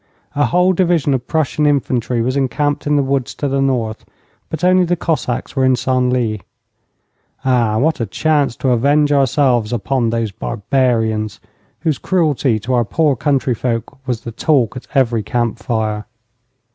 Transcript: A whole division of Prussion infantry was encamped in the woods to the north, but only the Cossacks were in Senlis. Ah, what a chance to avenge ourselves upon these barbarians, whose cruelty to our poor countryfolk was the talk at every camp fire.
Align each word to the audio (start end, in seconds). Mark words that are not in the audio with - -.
A 0.35 0.47
whole 0.47 0.73
division 0.73 1.13
of 1.13 1.27
Prussion 1.27 1.67
infantry 1.67 2.23
was 2.23 2.35
encamped 2.35 2.87
in 2.87 2.95
the 2.95 3.03
woods 3.03 3.35
to 3.35 3.47
the 3.47 3.61
north, 3.61 4.03
but 4.49 4.63
only 4.63 4.83
the 4.83 4.95
Cossacks 4.95 5.55
were 5.55 5.63
in 5.63 5.75
Senlis. 5.75 6.39
Ah, 7.45 7.77
what 7.77 7.99
a 7.99 8.07
chance 8.07 8.55
to 8.55 8.69
avenge 8.71 9.11
ourselves 9.11 9.71
upon 9.71 10.09
these 10.09 10.31
barbarians, 10.31 11.39
whose 11.81 11.99
cruelty 11.99 12.57
to 12.61 12.73
our 12.73 12.83
poor 12.83 13.15
countryfolk 13.15 13.95
was 14.07 14.21
the 14.21 14.31
talk 14.31 14.75
at 14.75 14.87
every 14.95 15.21
camp 15.21 15.59
fire. 15.59 16.07